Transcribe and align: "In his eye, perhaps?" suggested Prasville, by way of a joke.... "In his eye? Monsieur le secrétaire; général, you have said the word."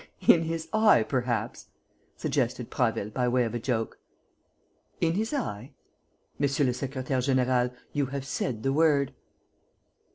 "In 0.27 0.45
his 0.45 0.67
eye, 0.73 1.03
perhaps?" 1.03 1.67
suggested 2.17 2.71
Prasville, 2.71 3.11
by 3.11 3.27
way 3.27 3.43
of 3.43 3.53
a 3.53 3.59
joke.... 3.59 3.99
"In 4.99 5.13
his 5.13 5.31
eye? 5.31 5.73
Monsieur 6.39 6.65
le 6.65 6.71
secrétaire; 6.71 7.21
général, 7.21 7.71
you 7.93 8.07
have 8.07 8.25
said 8.25 8.63
the 8.63 8.73
word." 8.73 9.13